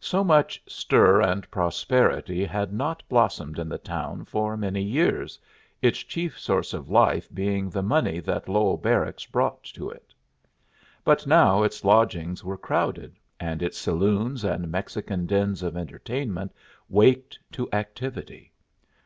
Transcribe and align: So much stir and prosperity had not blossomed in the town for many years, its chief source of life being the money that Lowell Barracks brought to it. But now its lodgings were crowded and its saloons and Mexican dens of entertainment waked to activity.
So 0.00 0.24
much 0.24 0.62
stir 0.66 1.20
and 1.20 1.50
prosperity 1.50 2.46
had 2.46 2.72
not 2.72 3.02
blossomed 3.10 3.58
in 3.58 3.68
the 3.68 3.76
town 3.76 4.24
for 4.24 4.56
many 4.56 4.80
years, 4.82 5.38
its 5.82 5.98
chief 5.98 6.38
source 6.40 6.72
of 6.72 6.88
life 6.88 7.28
being 7.34 7.68
the 7.68 7.82
money 7.82 8.20
that 8.20 8.48
Lowell 8.48 8.78
Barracks 8.78 9.26
brought 9.26 9.62
to 9.64 9.90
it. 9.90 10.14
But 11.04 11.26
now 11.26 11.62
its 11.62 11.84
lodgings 11.84 12.42
were 12.42 12.56
crowded 12.56 13.18
and 13.38 13.62
its 13.62 13.76
saloons 13.76 14.44
and 14.44 14.70
Mexican 14.70 15.26
dens 15.26 15.62
of 15.62 15.76
entertainment 15.76 16.54
waked 16.88 17.38
to 17.52 17.70
activity. 17.70 18.54